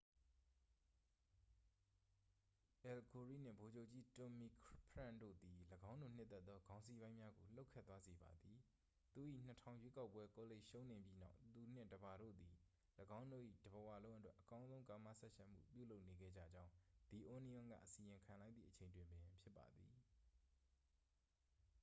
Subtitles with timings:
[2.81, 5.57] အယ်လ် ဂိုရိနှင့် ဗိုလ်ချုပ်ကြီး တွမ်မီဖရန့်ခ် တို့သည်
[5.89, 8.59] ၎င်းတို့နှစ်သက်သောခေါင်းစီးပိုင်းများကို လှုပ်ခတ်သွားစေပါသည်
[9.13, 9.53] သူ၏ ၂
[9.83, 12.53] ၀၀၀ ရွေးကောက်ပွဲကောလိပ်ရှုံးနိမ့်ပြီးနောက် သူနှင့် တစ်ပါတို့သည်
[13.19, 16.71] ၎င်းတို့၏တစ်ဘဝလုံးအတွက် အကောင်းဆုံးကာမစပ်ယှက်မှု ပြုလုပ်နေခဲ့ကြကြောင်း
[17.09, 19.95] the onion က အစီရင်ခံလိုက်သည့်အချိန်တွင်ပင်ဖြစ်ပါသည်။